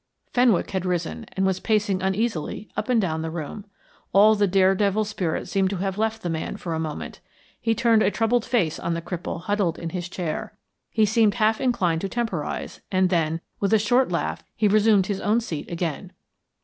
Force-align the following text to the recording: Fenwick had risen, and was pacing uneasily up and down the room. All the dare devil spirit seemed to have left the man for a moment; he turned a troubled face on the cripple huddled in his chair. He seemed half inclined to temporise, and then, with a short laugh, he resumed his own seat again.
Fenwick 0.33 0.71
had 0.71 0.83
risen, 0.83 1.27
and 1.33 1.45
was 1.45 1.59
pacing 1.59 2.01
uneasily 2.01 2.67
up 2.75 2.89
and 2.89 2.99
down 2.99 3.21
the 3.21 3.29
room. 3.29 3.65
All 4.13 4.33
the 4.33 4.47
dare 4.47 4.73
devil 4.73 5.05
spirit 5.05 5.47
seemed 5.47 5.69
to 5.69 5.75
have 5.75 5.99
left 5.99 6.23
the 6.23 6.27
man 6.31 6.57
for 6.57 6.73
a 6.73 6.79
moment; 6.79 7.19
he 7.61 7.75
turned 7.75 8.01
a 8.01 8.09
troubled 8.09 8.43
face 8.43 8.79
on 8.79 8.95
the 8.95 9.01
cripple 9.03 9.41
huddled 9.41 9.77
in 9.77 9.89
his 9.91 10.09
chair. 10.09 10.57
He 10.89 11.05
seemed 11.05 11.35
half 11.35 11.61
inclined 11.61 12.01
to 12.01 12.09
temporise, 12.09 12.81
and 12.91 13.11
then, 13.11 13.41
with 13.59 13.75
a 13.75 13.77
short 13.77 14.11
laugh, 14.11 14.43
he 14.55 14.67
resumed 14.67 15.05
his 15.05 15.21
own 15.21 15.39
seat 15.39 15.69
again. 15.69 16.13